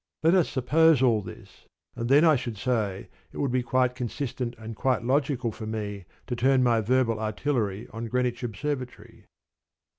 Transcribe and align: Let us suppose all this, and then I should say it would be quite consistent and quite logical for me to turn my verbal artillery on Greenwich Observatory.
Let 0.23 0.33
us 0.33 0.49
suppose 0.49 1.03
all 1.03 1.21
this, 1.21 1.67
and 1.95 2.09
then 2.09 2.25
I 2.25 2.35
should 2.35 2.57
say 2.57 3.07
it 3.31 3.37
would 3.37 3.51
be 3.51 3.61
quite 3.61 3.93
consistent 3.93 4.55
and 4.57 4.75
quite 4.75 5.03
logical 5.03 5.51
for 5.51 5.67
me 5.67 6.05
to 6.25 6.35
turn 6.35 6.63
my 6.63 6.81
verbal 6.81 7.19
artillery 7.19 7.87
on 7.93 8.07
Greenwich 8.07 8.41
Observatory. 8.41 9.25